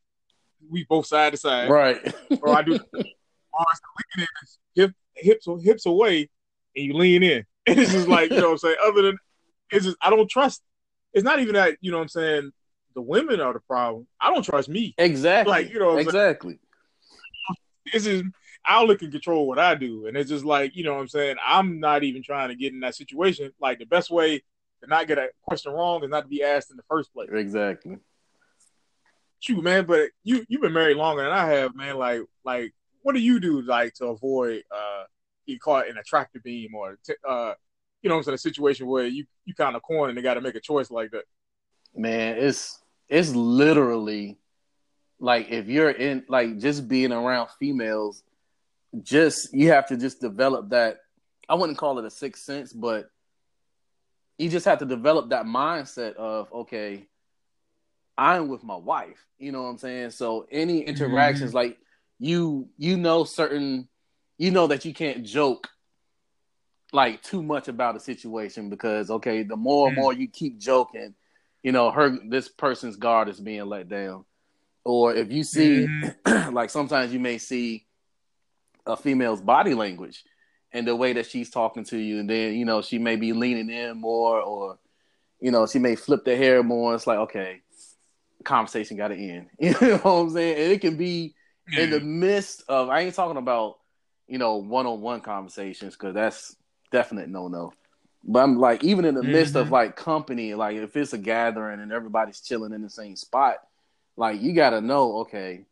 [0.70, 2.14] We both side to side, right.
[2.42, 2.72] or I do
[3.58, 3.80] arms
[4.16, 4.26] lean in,
[4.74, 6.30] hip hips hips away,
[6.74, 7.44] and you lean in.
[7.68, 8.76] And it's just like you know what I'm saying.
[8.82, 9.18] Other than
[9.70, 10.62] it's just I don't trust.
[11.12, 12.50] It's not even that you know what I'm saying.
[12.94, 14.06] The women are the problem.
[14.18, 14.94] I don't trust me.
[14.96, 15.50] exactly.
[15.50, 16.06] Like, you know saying?
[16.06, 16.58] exactly.
[17.92, 18.24] it's just
[18.68, 20.06] I'll look and control what I do.
[20.06, 21.36] And it's just like, you know what I'm saying?
[21.44, 23.50] I'm not even trying to get in that situation.
[23.58, 24.38] Like the best way
[24.82, 27.30] to not get a question wrong is not to be asked in the first place.
[27.32, 27.96] Exactly.
[29.40, 31.96] Shoot, man, but you you've been married longer than I have, man.
[31.96, 35.04] Like like what do you do like to avoid uh
[35.46, 37.54] getting caught in a tractor beam or t- uh
[38.02, 40.34] you know I'm saying, a situation where you you kind of corner and they got
[40.34, 41.24] to make a choice like that.
[41.94, 44.38] Man, it's it's literally
[45.20, 48.22] like if you're in like just being around females,
[49.02, 50.98] just you have to just develop that.
[51.48, 53.10] I wouldn't call it a sixth sense, but
[54.38, 57.06] you just have to develop that mindset of okay,
[58.16, 59.24] I'm with my wife.
[59.38, 60.10] You know what I'm saying?
[60.10, 61.78] So any interactions, like
[62.18, 63.88] you, you know certain,
[64.38, 65.68] you know that you can't joke
[66.92, 70.00] like too much about a situation because okay, the more and Mm.
[70.00, 71.14] more you keep joking,
[71.62, 74.24] you know, her this person's guard is being let down.
[74.84, 75.88] Or if you see,
[76.52, 77.86] like sometimes you may see
[78.88, 80.24] a female's body language
[80.72, 83.32] and the way that she's talking to you, and then you know she may be
[83.32, 84.78] leaning in more, or
[85.40, 86.94] you know she may flip the hair more.
[86.94, 87.60] It's like okay,
[88.44, 89.46] conversation got to end.
[89.60, 90.62] You know what I'm saying?
[90.62, 91.34] And it can be
[91.76, 92.88] in the midst of.
[92.88, 93.78] I ain't talking about
[94.26, 96.56] you know one on one conversations because that's
[96.90, 97.72] definite no no.
[98.24, 99.72] But I'm like even in the midst of Mhm.
[99.72, 103.56] like company, like if it's a gathering and everybody's chilling in the same spot,
[104.16, 105.64] like you got to know okay,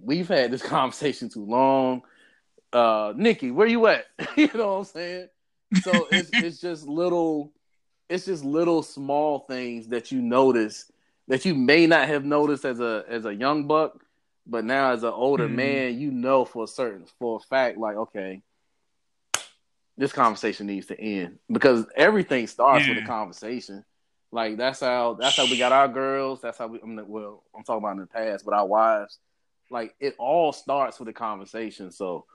[0.00, 2.02] we've had this conversation too long.
[2.72, 4.06] Uh, Nikki, where you at?
[4.36, 5.28] you know what I'm saying?
[5.82, 7.52] So it's it's just little,
[8.08, 10.90] it's just little small things that you notice
[11.28, 14.04] that you may not have noticed as a as a young buck,
[14.46, 15.54] but now as an older Mhm.
[15.54, 18.42] man, you know for a certain for a fact, like okay,
[19.96, 23.84] this conversation needs to end because everything starts with a conversation.
[24.32, 26.40] Like that's how that's how we got our girls.
[26.40, 26.80] That's how we.
[26.80, 29.18] I'm, well, I'm talking about in the past, but our wives.
[29.70, 31.90] Like it all starts with a conversation.
[31.92, 32.26] So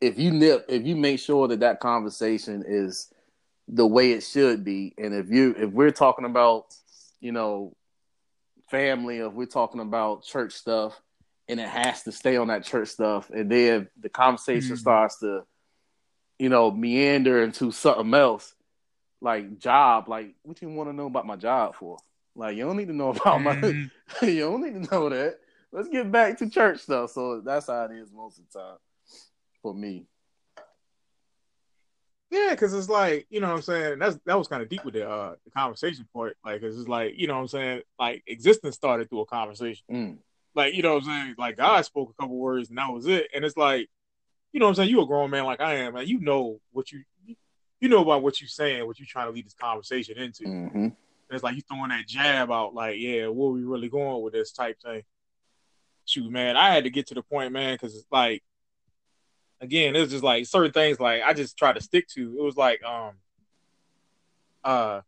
[0.00, 3.12] if you nip, if you make sure that that conversation is
[3.68, 6.74] the way it should be, and if you if we're talking about
[7.20, 7.74] you know
[8.70, 11.00] family, if we're talking about church stuff,
[11.48, 14.80] and it has to stay on that church stuff, and then the conversation Mhm.
[14.80, 15.44] starts to
[16.38, 18.54] you know meander into something else
[19.22, 21.96] like job like what you want to know about my job for
[22.34, 23.90] like you don't need to know about my Mhm.
[24.22, 25.38] you don't need to know that
[25.72, 28.76] let's get back to church stuff so that's how it is most of the time
[29.66, 30.06] for me
[32.30, 33.98] Yeah, because it's like you know what I'm saying.
[33.98, 36.36] That's that was kind of deep with the uh the conversation part.
[36.44, 37.82] Like it's like you know what I'm saying.
[37.98, 39.84] Like, existence started through a conversation.
[39.90, 40.18] Mm.
[40.54, 41.34] Like, you know what I'm saying.
[41.38, 43.28] Like, God spoke a couple words and that was it.
[43.34, 43.88] And it's like,
[44.52, 44.90] you know what I'm saying.
[44.90, 46.06] You a grown man like I am, man.
[46.06, 47.02] You know what you
[47.80, 50.44] you know about what you're saying, what you're trying to lead this conversation into.
[50.44, 50.94] hmm And
[51.30, 54.52] it's like you throwing that jab out, like, yeah, where we really going with this
[54.52, 55.02] type thing.
[56.06, 58.42] Shoot, man, I had to get to the point, man, because it's like,
[59.60, 62.36] again, it was just like certain things, like I just try to stick to.
[62.38, 63.14] It was like, um,
[64.64, 65.00] uh,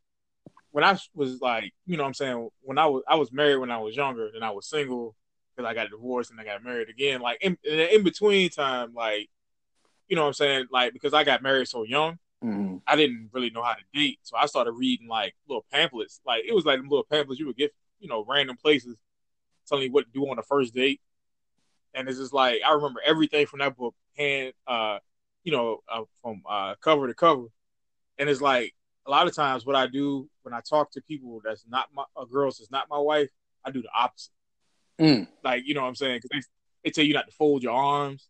[0.71, 3.57] when I was like, you know, what I'm saying when I was I was married
[3.57, 5.15] when I was younger, then I was single
[5.55, 7.21] because I got divorced and I got married again.
[7.21, 9.29] Like in, in in between time, like,
[10.09, 12.19] you know, what I'm saying like because I got married so young.
[12.43, 16.21] hmm I didn't really know how to date, so I started reading like little pamphlets.
[16.27, 18.97] Like it was like little pamphlets you would get, you know, random places
[19.67, 21.01] telling you what to do on the first date.
[21.99, 24.99] And it's just like I remember everything from that book, hand, uh,
[25.43, 27.47] you know, uh, from uh, cover to cover.
[28.19, 28.73] And it's like
[29.07, 32.05] a lot of times what I do when I talk to people that's not my
[32.17, 33.31] uh, girls that's not my wife,
[33.65, 34.31] I do the opposite.
[35.01, 35.27] Mm.
[35.43, 36.21] Like you know what I'm saying?
[36.23, 36.43] Because they,
[36.85, 38.29] they tell you not to fold your arms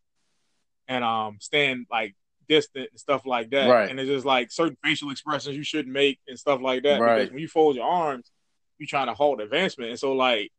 [0.88, 2.14] and um stand like
[2.48, 3.68] distant and stuff like that.
[3.68, 3.90] Right.
[3.90, 7.00] And it's just like certain facial expressions you shouldn't make and stuff like that.
[7.00, 7.18] Right.
[7.18, 8.31] Because when you fold your arms,
[8.78, 9.90] you're trying to halt advancement.
[9.90, 10.50] And so like,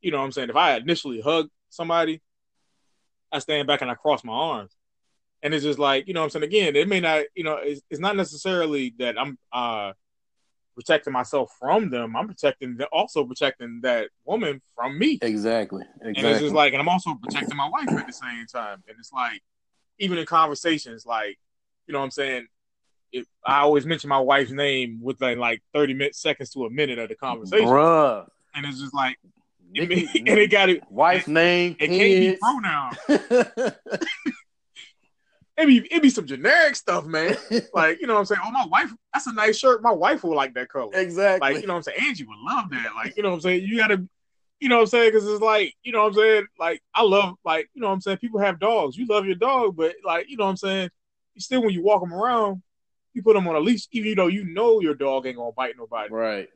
[0.00, 0.50] you know what I'm saying?
[0.50, 2.20] If I initially hug somebody,
[3.32, 4.76] I stand back and I cross my arms.
[5.42, 6.44] And it's just like, you know what I'm saying?
[6.44, 9.92] Again, it may not, you know, it's, it's not necessarily that I'm uh
[10.74, 15.18] protecting myself from them, I'm protecting the, also protecting that woman from me.
[15.22, 15.84] Exactly.
[16.00, 18.82] And it's just like, and I'm also protecting my wife at the same time.
[18.88, 19.42] And it's like,
[19.98, 21.38] even in conversations, like,
[21.86, 22.46] you know what I'm saying?
[23.12, 26.98] If I always mention my wife's name within like 30 minutes, seconds to a minute
[26.98, 27.66] of the conversation.
[27.66, 28.26] Bruh.
[28.54, 29.30] And it's just like, it,
[29.72, 32.40] Nikki- and it got it, Wife's name, it can't be kids.
[32.40, 32.96] pronouns.
[35.54, 37.36] It be, it be some generic stuff, man.
[37.74, 38.40] Like, you know what I'm saying?
[38.44, 39.82] Oh, my wife, that's a nice shirt.
[39.82, 40.90] My wife will like that color.
[40.94, 41.52] exactly.
[41.52, 41.98] Like, you know what I'm saying?
[42.08, 42.94] Angie would love that.
[42.94, 43.64] Like, you know what I'm saying?
[43.64, 44.06] You gotta,
[44.60, 45.10] you know what I'm saying?
[45.12, 46.46] Because it's like, you know what I'm saying?
[46.58, 48.16] Like, I love, like, you know what I'm saying?
[48.18, 48.96] People have dogs.
[48.96, 50.90] You love your dog, but like, you know what I'm saying?
[51.34, 52.62] You still, when you walk them around,
[53.12, 55.76] you put them on a leash, even though you know your dog ain't gonna bite
[55.76, 56.12] nobody.
[56.12, 56.48] right.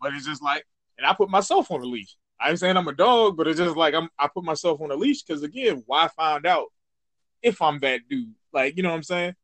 [0.00, 0.66] But it's just like,
[0.98, 2.16] and I put myself on a leash.
[2.40, 4.08] I ain't saying I'm a dog, but it's just like I'm.
[4.18, 6.66] I put myself on a leash because again, why find out
[7.42, 8.34] if I'm that dude?
[8.52, 9.34] Like, you know what I'm saying?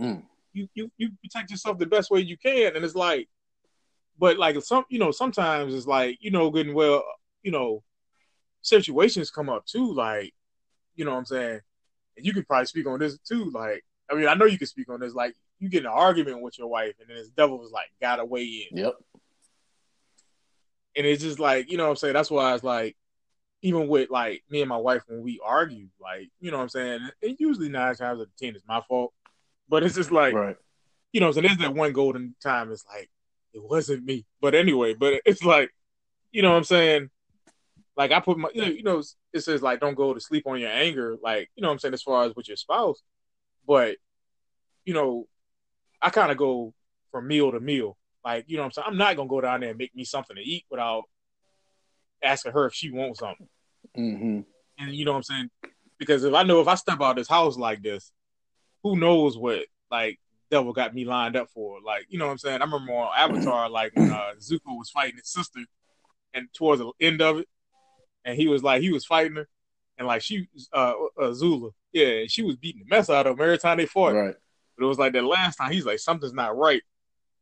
[0.00, 0.22] Mm.
[0.52, 3.28] You you you protect yourself the best way you can, and it's like,
[4.18, 7.04] but like some, you know, sometimes it's like, you know, good and well,
[7.42, 7.82] you know,
[8.62, 10.34] situations come up too, like,
[10.94, 11.60] you know what I'm saying?
[12.16, 13.50] And you could probably speak on this too.
[13.50, 15.14] Like, I mean, I know you can speak on this.
[15.14, 17.90] Like, you get in an argument with your wife, and then this devil was like,
[18.00, 18.78] gotta weigh in.
[18.78, 18.94] Yep.
[21.00, 22.12] And it's just like, you know what I'm saying?
[22.12, 22.94] That's why it's like,
[23.62, 26.68] even with like me and my wife when we argue, like, you know what I'm
[26.68, 27.00] saying?
[27.22, 29.14] And usually nine times out of ten it's my fault.
[29.66, 30.56] But it's just like, right.
[31.10, 33.08] you know, so there's that one golden time it's like,
[33.54, 34.26] it wasn't me.
[34.42, 35.70] But anyway, but it's like,
[36.32, 37.08] you know what I'm saying?
[37.96, 40.46] Like I put my you know, you know it says like don't go to sleep
[40.46, 43.00] on your anger, like, you know what I'm saying, as far as with your spouse.
[43.66, 43.96] But,
[44.84, 45.28] you know,
[46.02, 46.74] I kind of go
[47.10, 47.96] from meal to meal.
[48.24, 48.86] Like, you know what I'm saying?
[48.88, 51.04] I'm not gonna go down there and make me something to eat without
[52.22, 53.48] asking her if she wants something.
[53.96, 54.40] Mm-hmm.
[54.78, 55.50] And you know what I'm saying?
[55.98, 58.12] Because if I know if I step out of this house like this,
[58.82, 60.18] who knows what like
[60.50, 61.78] devil got me lined up for?
[61.84, 62.60] Like, you know what I'm saying?
[62.60, 65.60] I remember on Avatar, like when uh, Zuko was fighting his sister,
[66.34, 67.48] and towards the end of it,
[68.24, 69.48] and he was like he was fighting her,
[69.98, 73.38] and like she uh, uh Zula, yeah, and she was beating the mess out of
[73.38, 74.14] him every time they fought.
[74.14, 74.34] Right.
[74.76, 76.82] But it was like that last time, he's like something's not right.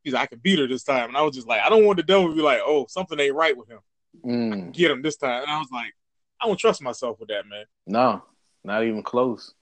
[0.09, 1.85] He's like I can beat her this time, and I was just like I don't
[1.85, 3.81] want the devil to be like, oh, something ain't right with him.
[4.25, 4.73] Mm.
[4.73, 5.93] Get him this time, and I was like,
[6.41, 7.67] I don't trust myself with that, man.
[7.87, 8.23] No,
[8.65, 9.53] not even close.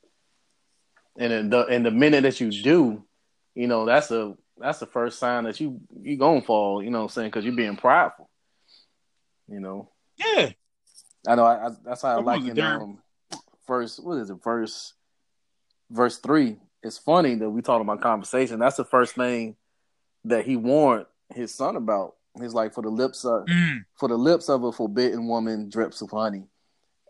[1.19, 3.03] And the and the minute that you do,
[3.57, 6.81] you know that's a that's the first sign that you you gonna fall.
[6.81, 7.29] You know what I'm saying?
[7.31, 8.31] Because you're being prideful.
[9.49, 9.91] You know.
[10.17, 10.51] Yeah.
[11.27, 11.45] I know.
[11.45, 12.99] I, I, that's how I What like it, in um,
[13.67, 13.99] verse.
[13.99, 14.37] What is it?
[14.45, 14.95] First
[15.91, 16.59] verse three.
[16.85, 18.61] It's funny that we talking about conversation.
[18.61, 19.57] That's the first thing
[20.27, 22.15] that he warned his son about.
[22.41, 23.85] He's like, for the lips of Mm.
[23.99, 26.45] for the lips of a forbidden woman drips of honey.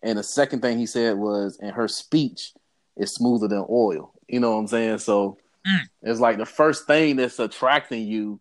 [0.03, 2.53] And the second thing he said was, and her speech
[2.97, 4.13] is smoother than oil.
[4.29, 4.99] You know what I'm saying?
[4.99, 5.81] So Mm.
[6.03, 8.41] it's like the first thing that's attracting you,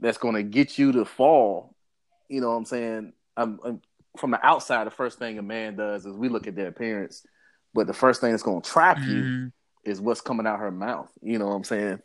[0.00, 1.74] that's going to get you to fall.
[2.28, 3.12] You know what I'm saying?
[3.36, 3.80] I'm, I'm-
[4.18, 7.22] from the outside, the first thing a man does is we look at their appearance,
[7.74, 9.52] but the first thing that's going to trap you Mhm.
[9.84, 11.10] is what's coming out her mouth.
[11.22, 12.00] You know what I'm saying?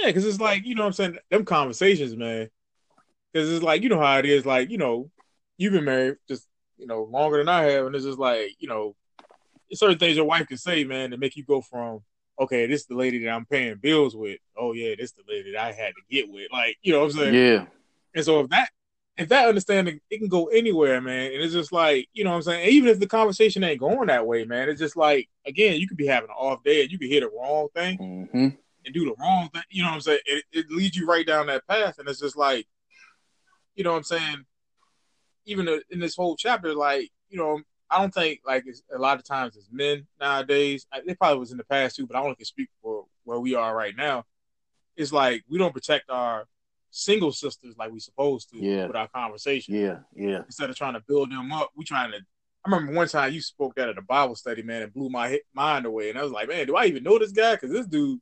[0.00, 1.18] Yeah, because it's like, you know what I'm saying?
[1.30, 2.48] Them conversations, man.
[3.32, 4.46] Because it's like, you know how it is.
[4.46, 5.10] Like, you know,
[5.56, 7.86] you've been married just, you know, longer than I have.
[7.86, 8.94] And it's just like, you know,
[9.72, 12.00] certain things your wife can say, man, to make you go from,
[12.40, 14.38] okay, this is the lady that I'm paying bills with.
[14.56, 16.48] Oh, yeah, this is the lady that I had to get with.
[16.52, 17.34] Like, you know what I'm saying?
[17.34, 17.66] Yeah.
[18.14, 18.70] And so if that,
[19.16, 21.32] if that understanding, it can go anywhere, man.
[21.32, 22.68] And it's just like, you know what I'm saying?
[22.68, 25.96] Even if the conversation ain't going that way, man, it's just like, again, you could
[25.96, 27.98] be having an off day and you could hear the wrong thing
[28.32, 28.48] hmm
[28.88, 29.62] and do the wrong thing.
[29.70, 30.18] You know what I'm saying?
[30.26, 32.66] It, it leads you right down that path, and it's just like,
[33.76, 34.44] you know what I'm saying?
[35.46, 39.18] Even in this whole chapter, like, you know, I don't think like it's, a lot
[39.18, 40.86] of times as men nowadays.
[40.92, 43.38] I- It probably was in the past too, but I only can speak for where
[43.40, 44.24] we are right now.
[44.96, 46.46] It's like we don't protect our
[46.90, 48.86] single sisters like we supposed to Yeah.
[48.86, 49.74] with our conversation.
[49.74, 49.98] Yeah.
[50.14, 50.38] Yeah.
[50.44, 52.18] Instead of trying to build them up, we trying to.
[52.18, 55.38] I remember one time you spoke that at a Bible study, man, and blew my
[55.54, 56.10] mind away.
[56.10, 57.54] And I was like, man, do I even know this guy?
[57.54, 58.20] Because this dude,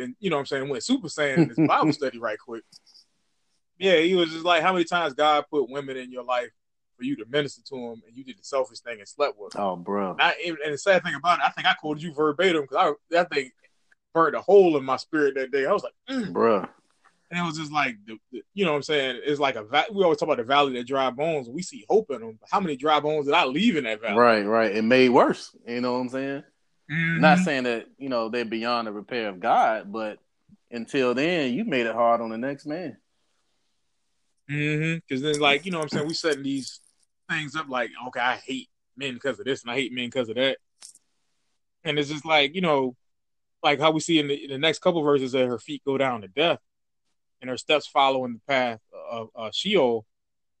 [0.00, 2.64] and you know what I'm saying, went super saiyan in this Bible study right quick.
[3.78, 6.50] Yeah, he was just like, how many times God put women in your life
[7.00, 9.52] for you to minister to them, and you did the selfish thing and slept with
[9.52, 9.62] them.
[9.62, 10.10] Oh, bro.
[10.12, 10.34] And, I,
[10.64, 13.30] and the sad thing about it, I think I quoted you verbatim because I that
[13.32, 13.50] thing
[14.12, 15.64] burned a hole in my spirit that day.
[15.64, 16.32] I was like, mm.
[16.32, 16.68] Bruh.
[17.30, 19.20] and it was just like, the, the, you know what I'm saying?
[19.24, 21.48] It's like a va- we always talk about the valley that dry bones.
[21.48, 22.38] We see hope in them.
[22.50, 24.18] How many dry bones did I leave in that valley?
[24.18, 24.76] Right, right.
[24.76, 25.56] It made worse.
[25.66, 26.42] You know what I'm saying?
[26.90, 27.20] Mhm.
[27.20, 30.18] Not saying that, you know, they're beyond the repair of God, but
[30.70, 32.96] until then, you made it hard on the next man.
[34.50, 34.98] Mm-hmm.
[35.06, 36.08] Because then, like, you know what I'm saying?
[36.08, 36.80] We setting these
[37.28, 40.28] things up like, okay, I hate men because of this and I hate men because
[40.28, 40.58] of that.
[41.84, 42.96] And it's just like, you know,
[43.62, 45.96] like how we see in the, in the next couple verses that her feet go
[45.96, 46.58] down to death,
[47.40, 50.04] and her steps follow in the path of uh, Sheol,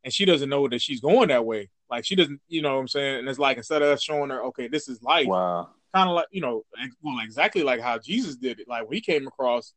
[0.04, 1.70] and she doesn't know that she's going that way.
[1.90, 3.18] Like she doesn't, you know what I'm saying?
[3.20, 5.70] And it's like instead of us showing her, okay, this is life, Wow.
[5.94, 6.64] Kind of like you know,
[7.02, 8.68] well, exactly like how Jesus did it.
[8.68, 9.72] Like when he came across,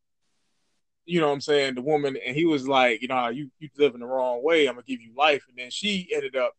[1.06, 3.70] you know what I'm saying, the woman, and he was like, you know, you you
[3.78, 4.68] live in the wrong way.
[4.68, 6.54] I'm gonna give you life, and then she ended up,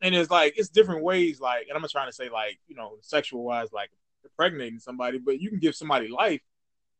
[0.00, 1.40] and it's like it's different ways.
[1.40, 3.90] Like, and I'm not trying to say like you know, sexual wise, like
[4.22, 6.42] impregnating somebody, but you can give somebody life,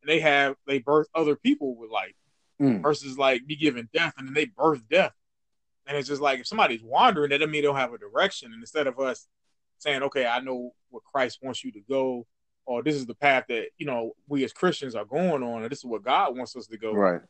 [0.03, 2.15] and they have they birth other people with life
[2.61, 2.83] Mm.
[2.83, 5.13] versus like be given death, and then they birth death.
[5.87, 8.53] And it's just like if somebody's wandering, that doesn't mean they don't have a direction.
[8.53, 9.27] And instead of us
[9.85, 12.27] saying, okay, I know what Christ wants you to go,
[12.67, 15.69] or this is the path that, you know, we as Christians are going on, or
[15.69, 16.93] this is what God wants us to go.
[16.93, 17.21] Right.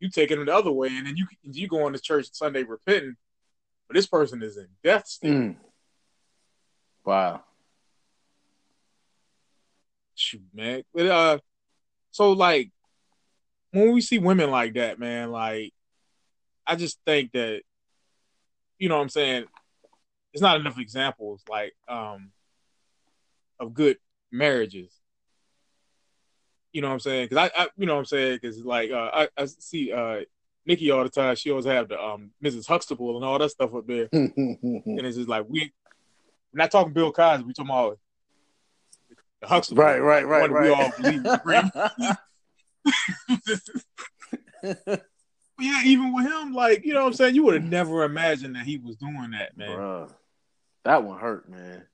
[0.00, 3.16] You taking it the other way, and then you you going to church Sunday repenting,
[3.88, 5.32] but this person is in death state.
[5.32, 5.56] Mm.
[7.04, 7.42] Wow.
[10.14, 10.82] Shoot, man.
[10.94, 11.38] But uh
[12.12, 12.70] so like
[13.72, 15.72] when we see women like that, man, like
[16.64, 17.62] I just think that
[18.78, 19.46] you know what I'm saying,
[20.32, 22.30] it's not enough examples like um
[23.60, 23.98] of good
[24.30, 24.92] marriages.
[26.72, 27.28] You know what I'm saying?
[27.28, 28.38] Because I, I, you know what I'm saying?
[28.40, 30.20] Because like uh, I, I see uh
[30.66, 31.34] Nikki all the time.
[31.34, 32.66] She always have the um Mrs.
[32.66, 35.72] Huxtable and all that stuff up there, and it's just like we
[36.52, 37.44] we're not talking Bill Cosby.
[37.44, 37.98] We talking about
[39.40, 40.96] the Huxtable, right, right, the right, We all right.
[40.96, 41.70] believe is real.
[44.62, 45.04] But
[45.58, 48.56] yeah, even with him, like you know what I'm saying, you would have never imagined
[48.56, 49.70] that he was doing that, man.
[49.70, 50.12] Bruh.
[50.84, 51.84] That one hurt, man.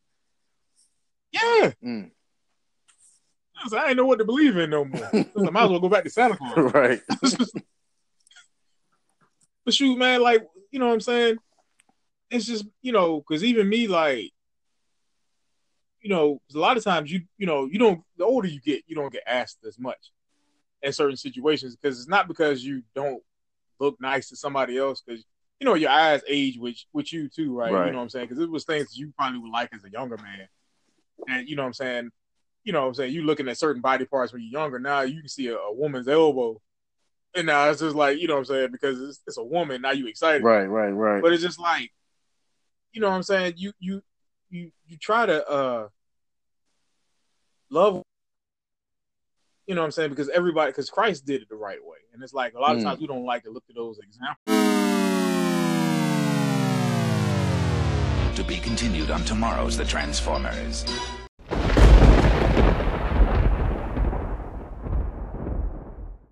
[1.33, 2.11] Yeah, Mm.
[3.57, 5.09] I, like, I didn't know what to believe in no more.
[5.13, 6.57] I, like, might as well go back to Santa Claus.
[6.75, 7.01] right.
[9.65, 11.39] but shoot, man, like you know what I'm saying.
[12.31, 14.31] It's just you know because even me, like
[16.01, 18.85] you know, a lot of times you you know you don't the older you get,
[18.87, 20.13] you don't get asked as much
[20.83, 23.23] in certain situations because it's not because you don't
[23.81, 25.25] look nice to somebody else because
[25.61, 27.73] you know your eyes age with with you too, right?
[27.73, 27.87] Right.
[27.87, 28.29] You know what I'm saying?
[28.29, 30.49] Because it was things you probably would like as a younger man,
[31.29, 32.11] and you know what I'm saying.
[32.65, 33.13] You know what I'm saying?
[33.13, 34.79] You looking at certain body parts when you're younger.
[34.79, 36.61] Now you can see a, a woman's elbow,
[37.35, 39.83] and now it's just like you know what I'm saying because it's, it's a woman.
[39.83, 41.23] Now you excited, Right, right, right.
[41.23, 41.93] but it's just like
[42.93, 43.55] you know what I'm saying.
[43.57, 44.03] You you
[44.51, 45.89] you you try to uh
[47.71, 48.04] love.
[49.67, 52.23] You know what I'm saying because everybody because Christ did it the right way, and
[52.23, 52.85] it's like a lot of Mm.
[52.85, 54.37] times we don't like to look at those examples.
[58.37, 60.85] To be continued on tomorrow's The Transformers.